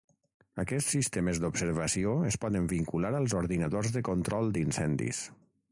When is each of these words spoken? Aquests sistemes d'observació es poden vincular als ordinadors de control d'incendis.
Aquests 0.61 0.93
sistemes 0.95 1.41
d'observació 1.43 2.15
es 2.31 2.39
poden 2.47 2.71
vincular 2.73 3.13
als 3.19 3.37
ordinadors 3.45 3.95
de 3.99 4.05
control 4.13 4.53
d'incendis. 4.59 5.23